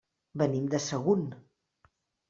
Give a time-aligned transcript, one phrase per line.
[0.41, 1.31] Venim de Sagunt.